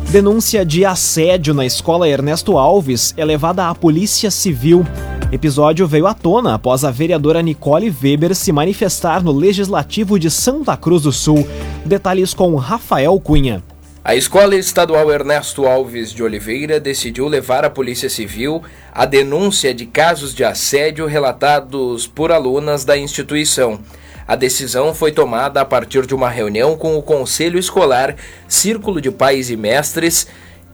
Denúncia 0.09 0.65
de 0.65 0.85
assédio 0.85 1.53
na 1.53 1.65
escola 1.65 2.07
Ernesto 2.07 2.57
Alves 2.57 3.13
é 3.17 3.25
levada 3.25 3.67
à 3.67 3.75
Polícia 3.75 4.31
Civil. 4.31 4.85
Episódio 5.31 5.87
veio 5.87 6.07
à 6.07 6.13
tona 6.13 6.55
após 6.55 6.83
a 6.83 6.91
vereadora 6.91 7.41
Nicole 7.41 7.89
Weber 8.03 8.35
se 8.35 8.51
manifestar 8.51 9.23
no 9.23 9.31
Legislativo 9.31 10.19
de 10.19 10.29
Santa 10.29 10.75
Cruz 10.75 11.03
do 11.03 11.11
Sul. 11.13 11.47
Detalhes 11.85 12.33
com 12.33 12.53
Rafael 12.55 13.17
Cunha. 13.17 13.63
A 14.03 14.13
Escola 14.13 14.57
Estadual 14.57 15.09
Ernesto 15.09 15.65
Alves 15.65 16.11
de 16.11 16.21
Oliveira 16.21 16.81
decidiu 16.81 17.29
levar 17.29 17.63
à 17.63 17.69
Polícia 17.69 18.09
Civil 18.09 18.61
a 18.93 19.05
denúncia 19.05 19.73
de 19.73 19.85
casos 19.85 20.35
de 20.35 20.43
assédio 20.43 21.05
relatados 21.05 22.07
por 22.07 22.29
alunas 22.29 22.83
da 22.83 22.97
instituição. 22.97 23.79
A 24.27 24.35
decisão 24.35 24.93
foi 24.93 25.13
tomada 25.13 25.61
a 25.61 25.65
partir 25.65 26.05
de 26.05 26.13
uma 26.13 26.29
reunião 26.29 26.75
com 26.75 26.97
o 26.97 27.01
Conselho 27.01 27.57
Escolar, 27.57 28.17
Círculo 28.49 28.99
de 28.99 29.09
Pais 29.09 29.49
e 29.49 29.55
Mestres 29.55 30.27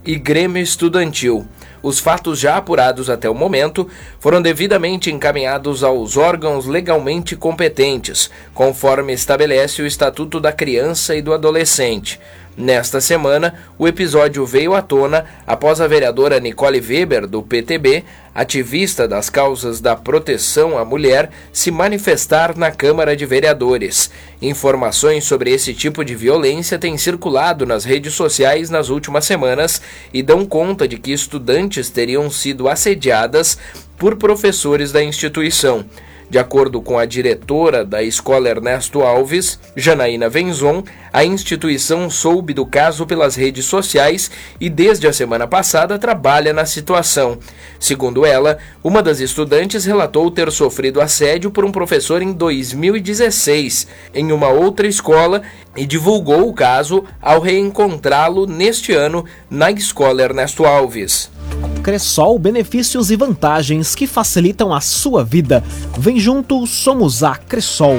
e 0.04 0.16
Grêmio 0.16 0.60
Estudantil. 0.60 1.46
Os 1.82 2.00
fatos 2.00 2.38
já 2.40 2.56
apurados 2.56 3.08
até 3.08 3.28
o 3.30 3.34
momento 3.34 3.88
foram 4.18 4.42
devidamente 4.42 5.10
encaminhados 5.10 5.84
aos 5.84 6.16
órgãos 6.16 6.66
legalmente 6.66 7.36
competentes, 7.36 8.30
conforme 8.52 9.12
estabelece 9.12 9.82
o 9.82 9.86
Estatuto 9.86 10.40
da 10.40 10.52
Criança 10.52 11.14
e 11.14 11.22
do 11.22 11.32
Adolescente. 11.32 12.20
Nesta 12.58 13.00
semana, 13.00 13.54
o 13.78 13.86
episódio 13.86 14.44
veio 14.44 14.74
à 14.74 14.82
tona 14.82 15.24
após 15.46 15.80
a 15.80 15.86
vereadora 15.86 16.40
Nicole 16.40 16.80
Weber, 16.80 17.24
do 17.24 17.40
PTB, 17.40 18.02
ativista 18.34 19.06
das 19.06 19.30
causas 19.30 19.80
da 19.80 19.94
proteção 19.94 20.76
à 20.76 20.84
mulher, 20.84 21.30
se 21.52 21.70
manifestar 21.70 22.58
na 22.58 22.72
Câmara 22.72 23.14
de 23.14 23.24
Vereadores. 23.24 24.10
Informações 24.42 25.22
sobre 25.22 25.52
esse 25.52 25.72
tipo 25.72 26.04
de 26.04 26.16
violência 26.16 26.80
têm 26.80 26.98
circulado 26.98 27.64
nas 27.64 27.84
redes 27.84 28.14
sociais 28.14 28.68
nas 28.68 28.88
últimas 28.88 29.24
semanas 29.24 29.80
e 30.12 30.20
dão 30.20 30.44
conta 30.44 30.88
de 30.88 30.98
que 30.98 31.12
estudantes 31.12 31.90
teriam 31.90 32.28
sido 32.28 32.68
assediadas 32.68 33.56
por 33.96 34.16
professores 34.16 34.90
da 34.90 35.00
instituição. 35.00 35.84
De 36.30 36.38
acordo 36.38 36.82
com 36.82 36.98
a 36.98 37.06
diretora 37.06 37.84
da 37.84 38.02
Escola 38.02 38.50
Ernesto 38.50 39.00
Alves, 39.00 39.58
Janaína 39.74 40.28
Venzon, 40.28 40.84
a 41.10 41.24
instituição 41.24 42.10
soube 42.10 42.52
do 42.52 42.66
caso 42.66 43.06
pelas 43.06 43.34
redes 43.34 43.64
sociais 43.64 44.30
e 44.60 44.68
desde 44.68 45.08
a 45.08 45.12
semana 45.12 45.46
passada 45.46 45.98
trabalha 45.98 46.52
na 46.52 46.66
situação. 46.66 47.38
Segundo 47.80 48.26
ela, 48.26 48.58
uma 48.84 49.02
das 49.02 49.20
estudantes 49.20 49.86
relatou 49.86 50.30
ter 50.30 50.52
sofrido 50.52 51.00
assédio 51.00 51.50
por 51.50 51.64
um 51.64 51.72
professor 51.72 52.20
em 52.20 52.32
2016 52.32 53.86
em 54.12 54.30
uma 54.30 54.48
outra 54.48 54.86
escola 54.86 55.40
e 55.74 55.86
divulgou 55.86 56.46
o 56.46 56.52
caso 56.52 57.04
ao 57.22 57.40
reencontrá-lo 57.40 58.46
neste 58.46 58.92
ano 58.92 59.24
na 59.48 59.70
Escola 59.70 60.22
Ernesto 60.22 60.66
Alves. 60.66 61.37
Cressol, 61.82 62.38
benefícios 62.38 63.10
e 63.10 63.16
vantagens 63.16 63.94
que 63.94 64.06
facilitam 64.06 64.74
a 64.74 64.80
sua 64.80 65.24
vida. 65.24 65.64
Vem 65.98 66.18
junto, 66.18 66.66
somos 66.66 67.22
a 67.22 67.34
Cressol. 67.34 67.96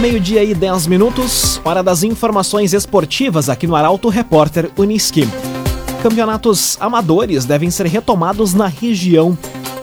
Meio-dia 0.00 0.44
e 0.44 0.54
10 0.54 0.86
minutos, 0.88 1.60
hora 1.64 1.82
das 1.82 2.02
informações 2.02 2.72
esportivas 2.72 3.48
aqui 3.48 3.66
no 3.66 3.74
Arauto 3.74 4.08
Repórter 4.08 4.70
Uniski. 4.76 5.26
Campeonatos 6.02 6.76
amadores 6.78 7.44
devem 7.44 7.70
ser 7.70 7.86
retomados 7.86 8.54
na 8.54 8.66
região. 8.66 9.36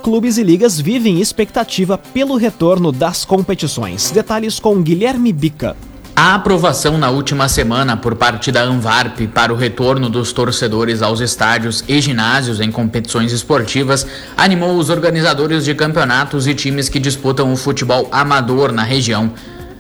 Clubes 0.04 0.38
e 0.38 0.44
ligas 0.44 0.80
vivem 0.80 1.20
expectativa 1.20 1.98
pelo 1.98 2.36
retorno 2.36 2.92
das 2.92 3.26
competições. 3.26 4.12
Detalhes 4.12 4.60
com 4.60 4.82
Guilherme 4.82 5.34
Bica. 5.34 5.76
A 6.16 6.36
aprovação 6.36 6.96
na 6.96 7.10
última 7.10 7.50
semana 7.50 7.98
por 7.98 8.14
parte 8.16 8.52
da 8.52 8.62
Anvarp 8.62 9.22
para 9.34 9.52
o 9.52 9.56
retorno 9.56 10.12
dos 10.12 10.32
torcedores 10.32 11.02
aos 11.02 11.20
estádios 11.22 11.84
e 11.88 12.00
ginásios 12.00 12.60
em 12.60 12.72
competições 12.72 13.32
esportivas 13.32 14.06
animou 14.38 14.78
os 14.78 14.92
organizadores 14.92 15.66
de 15.66 15.74
campeonatos 15.74 16.46
e 16.46 16.54
times 16.54 16.88
que 16.88 17.00
disputam 17.00 17.52
o 17.52 17.58
futebol 17.58 18.08
amador 18.12 18.72
na 18.72 18.84
região. 18.84 19.34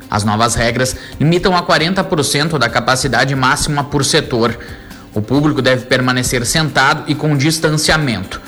As 0.09 0.23
novas 0.23 0.55
regras 0.55 0.95
limitam 1.19 1.55
a 1.55 1.61
40% 1.61 2.57
da 2.57 2.67
capacidade 2.67 3.35
máxima 3.35 3.83
por 3.83 4.03
setor. 4.03 4.57
O 5.13 5.21
público 5.21 5.61
deve 5.61 5.85
permanecer 5.85 6.43
sentado 6.47 7.03
e 7.05 7.13
com 7.13 7.37
distanciamento. 7.37 8.41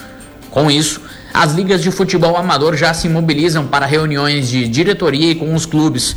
Com 0.50 0.72
isso, 0.72 1.02
as 1.32 1.54
ligas 1.54 1.84
de 1.84 1.92
futebol 1.92 2.36
amador 2.36 2.76
já 2.76 2.96
se 2.96 3.08
mobilizam 3.08 3.68
para 3.68 3.86
reuniões 3.86 4.50
de 4.50 4.68
diretoria 4.68 5.32
e 5.32 5.36
com 5.36 5.54
os 5.54 5.68
clubes. 5.68 6.16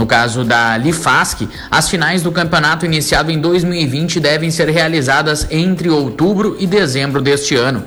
No 0.00 0.06
caso 0.06 0.44
da 0.44 0.78
Lifasc, 0.78 1.46
as 1.70 1.90
finais 1.90 2.22
do 2.22 2.32
campeonato 2.32 2.86
iniciado 2.86 3.30
em 3.30 3.38
2020 3.38 4.18
devem 4.18 4.50
ser 4.50 4.70
realizadas 4.70 5.46
entre 5.50 5.90
outubro 5.90 6.56
e 6.58 6.66
dezembro 6.66 7.20
deste 7.20 7.54
ano. 7.54 7.84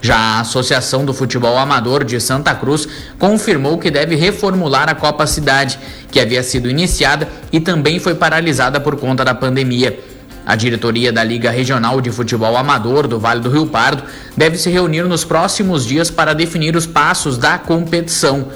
Já 0.00 0.16
a 0.16 0.40
Associação 0.42 1.04
do 1.04 1.12
Futebol 1.12 1.58
Amador 1.58 2.04
de 2.04 2.20
Santa 2.20 2.54
Cruz 2.54 2.86
confirmou 3.18 3.78
que 3.78 3.90
deve 3.90 4.14
reformular 4.14 4.88
a 4.88 4.94
Copa 4.94 5.26
Cidade, 5.26 5.76
que 6.08 6.20
havia 6.20 6.40
sido 6.44 6.70
iniciada 6.70 7.28
e 7.50 7.58
também 7.58 7.98
foi 7.98 8.14
paralisada 8.14 8.78
por 8.78 8.94
conta 8.94 9.24
da 9.24 9.34
pandemia. 9.34 9.98
A 10.46 10.54
diretoria 10.54 11.12
da 11.12 11.24
Liga 11.24 11.50
Regional 11.50 12.00
de 12.00 12.12
Futebol 12.12 12.56
Amador 12.56 13.08
do 13.08 13.18
Vale 13.18 13.40
do 13.40 13.50
Rio 13.50 13.66
Pardo 13.66 14.04
deve 14.36 14.56
se 14.56 14.70
reunir 14.70 15.02
nos 15.02 15.24
próximos 15.24 15.84
dias 15.84 16.12
para 16.12 16.32
definir 16.32 16.76
os 16.76 16.86
passos 16.86 17.36
da 17.36 17.58
competição. 17.58 18.46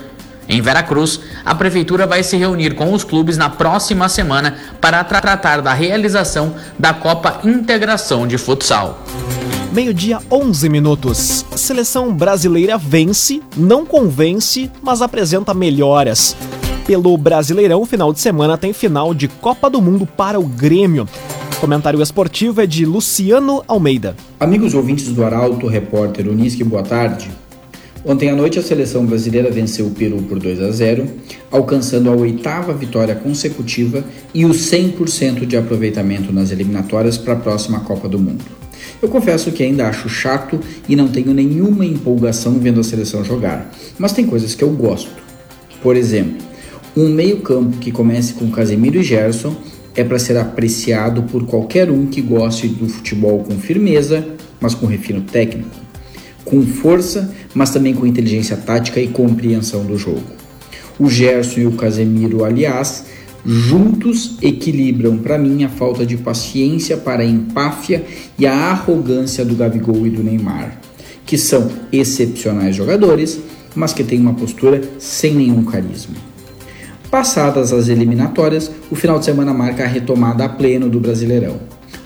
Em 0.50 0.61
Veracruz, 0.61 1.21
a 1.45 1.54
prefeitura 1.54 2.09
vai 2.09 2.25
se 2.25 2.37
reunir 2.37 2.75
com 2.75 2.92
os 2.92 3.04
clubes 3.04 3.37
na 3.37 3.49
próxima 3.49 4.09
semana 4.09 4.57
para 4.80 5.04
tra 5.04 5.21
tratar 5.21 5.62
da 5.62 5.73
realização 5.73 6.57
da 6.76 6.92
Copa 6.92 7.40
Integração 7.45 8.26
de 8.26 8.37
Futsal. 8.37 9.00
Meio-dia, 9.73 10.19
11 10.28 10.69
minutos. 10.69 11.47
Seleção 11.54 12.12
brasileira 12.12 12.76
vence, 12.76 13.40
não 13.57 13.87
convence, 13.87 14.69
mas 14.83 15.00
apresenta 15.00 15.54
melhoras. 15.54 16.37
Pelo 16.85 17.16
Brasileirão, 17.16 17.87
final 17.87 18.12
de 18.12 18.19
semana 18.19 18.59
tem 18.59 18.73
final 18.73 19.14
de 19.14 19.28
Copa 19.28 19.71
do 19.71 19.80
Mundo 19.80 20.04
para 20.04 20.40
o 20.40 20.42
Grêmio. 20.42 21.09
Comentário 21.61 22.02
esportivo 22.02 22.61
é 22.61 22.66
de 22.66 22.85
Luciano 22.85 23.62
Almeida. 23.69 24.16
Amigos 24.40 24.75
ouvintes 24.75 25.12
do 25.12 25.25
Arauto, 25.25 25.69
repórter 25.69 26.26
Unisque, 26.26 26.64
boa 26.64 26.83
tarde. 26.83 27.30
Ontem 28.04 28.30
à 28.30 28.35
noite 28.35 28.59
a 28.59 28.62
seleção 28.62 29.04
brasileira 29.04 29.50
venceu 29.50 29.87
o 29.87 29.90
Peru 29.90 30.23
por 30.23 30.38
2 30.38 30.62
a 30.62 30.71
0, 30.71 31.07
alcançando 31.50 32.09
a 32.09 32.14
oitava 32.14 32.73
vitória 32.73 33.14
consecutiva 33.14 34.02
e 34.33 34.47
o 34.47 34.50
100% 34.50 35.45
de 35.45 35.57
aproveitamento 35.57 36.33
nas 36.33 36.50
eliminatórias 36.50 37.19
para 37.19 37.35
a 37.35 37.37
próxima 37.37 37.80
Copa 37.80 38.09
do 38.09 38.19
Mundo. 38.19 38.42
Eu 39.02 39.09
confesso 39.09 39.52
que 39.52 39.62
ainda 39.62 39.87
acho 39.87 40.09
chato 40.09 40.59
e 40.88 40.97
não 40.97 41.09
tenho 41.09 41.35
nenhuma 41.35 41.85
empolgação 41.85 42.59
vendo 42.59 42.80
a 42.80 42.85
seleção 42.85 43.23
jogar, 43.23 43.71
mas 43.99 44.12
tem 44.12 44.25
coisas 44.25 44.54
que 44.54 44.64
eu 44.64 44.71
gosto. 44.71 45.11
Por 45.83 45.95
exemplo, 45.95 46.38
um 46.97 47.09
meio-campo 47.09 47.76
que 47.78 47.92
comece 47.92 48.33
com 48.33 48.50
Casemiro 48.50 48.99
e 48.99 49.02
Gerson 49.02 49.54
é 49.95 50.02
para 50.02 50.19
ser 50.19 50.38
apreciado 50.38 51.23
por 51.25 51.45
qualquer 51.45 51.90
um 51.90 52.07
que 52.07 52.23
goste 52.23 52.66
do 52.66 52.88
futebol 52.88 53.45
com 53.45 53.59
firmeza, 53.59 54.26
mas 54.61 54.75
com 54.75 54.87
refino 54.87 55.21
técnico, 55.21 55.69
com 56.45 56.63
força, 56.63 57.35
mas 57.55 57.71
também 57.71 57.95
com 57.95 58.07
inteligência 58.07 58.57
tática 58.57 59.01
e 59.01 59.09
compreensão 59.09 59.85
do 59.85 59.97
jogo. 59.97 60.23
O 60.99 61.09
Gerson 61.09 61.61
e 61.61 61.67
o 61.67 61.73
Casemiro, 61.73 62.45
aliás, 62.45 63.07
juntos 63.45 64.37
equilibram 64.43 65.19
para 65.19 65.39
mim 65.39 65.65
a 65.65 65.69
falta 65.69 66.05
de 66.05 66.17
paciência 66.17 66.97
para 66.97 67.23
a 67.23 67.27
empáfia 67.27 68.05
e 68.39 68.47
a 68.47 68.55
arrogância 68.55 69.45
do 69.45 69.55
Gabigol 69.55 70.07
e 70.07 70.11
do 70.11 70.23
Neymar, 70.23 70.79
que 71.25 71.39
são 71.39 71.71
excepcionais 71.93 72.77
jogadores, 72.77 73.41
mas 73.75 73.93
que 73.93 74.05
têm 74.05 74.21
uma 74.21 74.35
postura 74.35 74.83
sem 74.99 75.35
nenhum 75.35 75.65
carisma. 75.65 76.17
Passadas 77.11 77.73
as 77.73 77.89
eliminatórias, 77.89 78.71
o 78.91 78.95
final 78.95 79.19
de 79.19 79.25
semana 79.25 79.53
marca 79.53 79.85
a 79.85 79.87
retomada 79.87 80.45
a 80.45 80.49
pleno 80.49 80.89
do 80.89 81.01
Brasileirão. 81.01 81.59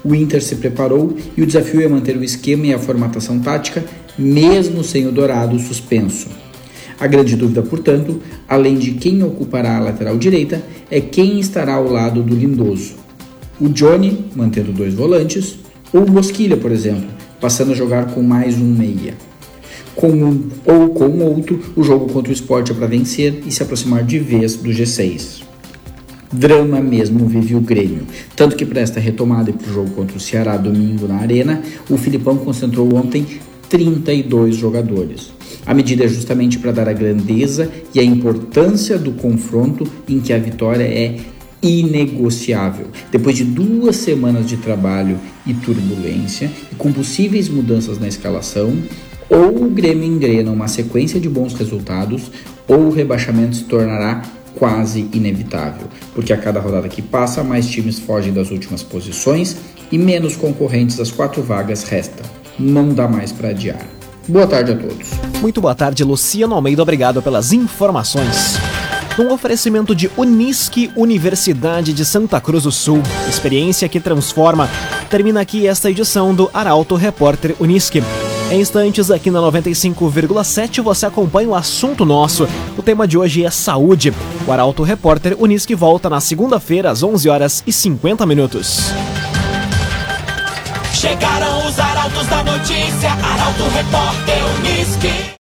O 0.05 0.15
Inter 0.15 0.43
se 0.43 0.57
preparou 0.57 1.17
e 1.37 1.43
o 1.43 1.47
desafio 1.47 1.81
é 1.81 1.89
manter 1.89 2.17
o 2.17 2.25
esquema 2.25 2.67
e 2.67 2.75
a 2.75 2.79
formatação 2.79 3.39
tática, 3.39 3.85
mesmo 4.19 4.85
sem 4.85 5.07
o 5.07 5.13
Dourado 5.13 5.59
suspenso. 5.59 6.29
A 6.99 7.07
grande 7.07 7.37
dúvida, 7.37 7.63
portanto, 7.63 8.21
além 8.49 8.77
de 8.77 8.93
quem 8.93 9.23
ocupará 9.23 9.77
a 9.77 9.81
lateral 9.81 10.17
direita, 10.17 10.63
é 10.91 11.01
quem 11.01 11.41
estará 11.41 11.75
ao 11.75 11.89
lado 11.89 12.23
do 12.23 12.35
Lindoso. 12.35 12.95
O 13.61 13.69
Johnny, 13.69 14.27
mantendo 14.35 14.73
dois 14.73 14.95
volantes, 14.95 15.57
ou 15.93 16.03
o 16.03 16.11
Bosquilha, 16.11 16.57
por 16.57 16.71
exemplo, 16.71 17.09
passando 17.41 17.73
a 17.73 17.75
jogar 17.75 18.07
com 18.07 18.23
mais 18.23 18.57
um 18.57 18.65
meia 18.65 19.15
com 19.95 20.09
um 20.09 20.49
ou 20.65 20.89
com 20.91 21.19
outro, 21.21 21.61
o 21.77 21.83
jogo 21.83 22.13
contra 22.13 22.31
o 22.31 22.35
esporte 22.35 22.73
é 22.73 22.75
para 22.75 22.87
vencer 22.87 23.43
e 23.47 23.53
se 23.53 23.63
aproximar 23.63 24.05
de 24.05 24.19
vez 24.19 24.57
do 24.57 24.71
G6. 24.71 25.44
Drama 26.35 26.81
mesmo 26.81 27.27
vive 27.27 27.55
o 27.55 27.61
Grêmio. 27.61 28.07
Tanto 28.35 28.57
que 28.57 28.67
para 28.67 28.81
esta 28.81 28.99
retomada 28.99 29.51
e 29.51 29.53
para 29.53 29.71
o 29.71 29.73
jogo 29.73 29.91
contra 29.91 30.17
o 30.17 30.21
Ceará 30.21 30.57
domingo 30.57 31.07
na 31.07 31.17
Arena, 31.17 31.63
o 31.89 31.97
Filipão 31.97 32.37
concentrou 32.37 32.93
ontem 32.93 33.25
32 33.69 34.57
jogadores. 34.57 35.33
A 35.65 35.73
medida 35.73 36.05
é 36.05 36.09
justamente 36.09 36.59
para 36.59 36.73
dar 36.73 36.89
a 36.89 36.93
grandeza 36.93 37.71
e 37.95 38.01
a 38.01 38.03
importância 38.03 38.99
do 38.99 39.13
confronto 39.13 39.87
em 40.09 40.21
que 40.21 40.33
a 40.33 40.39
vitória 40.39 40.83
é 40.83 41.17
inegociável. 41.63 42.89
Depois 43.13 43.37
de 43.37 43.45
duas 43.45 43.97
semanas 43.97 44.47
de 44.47 44.57
trabalho 44.57 45.19
e 45.47 45.55
turbulência, 45.55 46.51
e 46.71 46.75
com 46.75 46.93
possíveis 46.93 47.49
mudanças 47.49 47.99
na 47.99 48.09
escalação, 48.09 48.77
ou 49.31 49.65
o 49.65 49.71
Grêmio 49.71 50.05
engrena 50.05 50.51
uma 50.51 50.69
sequência 50.69 51.21
de 51.21 51.29
bons 51.29 51.55
resultados, 51.55 52.31
ou 52.67 52.89
o 52.89 52.91
rebaixamento 52.91 53.57
se 53.57 53.65
tornará 53.65 54.23
quase 54.55 55.09
inevitável, 55.13 55.87
porque 56.15 56.33
a 56.33 56.37
cada 56.37 56.61
rodada 56.61 56.89
que 56.89 57.03
passa, 57.03 57.43
mais 57.43 57.69
times 57.69 57.99
fogem 57.99 58.33
das 58.33 58.51
últimas 58.51 58.83
posições 58.83 59.57
e 59.91 59.99
menos 59.99 60.37
concorrentes 60.37 60.97
das 60.97 61.11
quatro 61.11 61.43
vagas 61.43 61.85
restam. 61.85 62.25
Não 62.59 62.95
dá 62.95 63.09
mais 63.09 63.33
para 63.33 63.49
adiar. 63.49 63.87
Boa 64.27 64.47
tarde 64.47 64.73
a 64.73 64.77
todos. 64.77 65.09
Muito 65.41 65.61
boa 65.61 65.75
tarde, 65.75 66.03
Luciano 66.03 66.55
Almeida. 66.55 66.83
Obrigado 66.83 67.21
pelas 67.21 67.53
informações. 67.53 68.57
Um 69.19 69.33
oferecimento 69.33 69.95
de 69.95 70.11
Unisque, 70.17 70.91
Universidade 70.97 71.93
de 71.93 72.05
Santa 72.05 72.41
Cruz 72.41 72.65
do 72.65 72.73
Sul. 72.73 73.01
Experiência 73.29 73.89
que 73.89 74.01
transforma. 74.01 74.69
Termina 75.09 75.41
aqui 75.41 75.69
esta 75.69 75.91
edição 75.91 76.35
do 76.35 76.51
Arauto 76.53 76.97
Repórter 76.97 77.55
Unisque. 77.61 78.03
Em 78.51 78.61
instantes, 78.61 79.11
aqui 79.11 79.31
na 79.31 79.41
95,7 79.41 80.83
você 80.83 81.07
acompanha 81.07 81.49
o 81.49 81.55
assunto 81.55 82.05
nosso. 82.05 82.47
O 82.77 82.83
tema 82.83 83.09
de 83.09 83.19
hoje 83.19 83.45
é 83.45 83.51
saúde. 83.51 84.13
O 84.47 84.53
Arauto 84.53 84.83
Repórter 84.83 85.35
Unisque 85.39 85.75
volta 85.75 86.09
na 86.11 86.21
segunda-feira 86.21 86.91
às 86.91 87.03
11 87.03 87.29
horas 87.29 87.65
e 87.67 87.73
50 87.73 88.25
minutos. 88.27 88.93
Chegaram 90.93 91.67
os 91.67 91.79
arautos 91.79 92.27
da 92.29 92.45
notícia, 92.45 93.11
Arauto 93.11 93.65
Repórter 93.75 94.39
Unisque. 94.59 95.25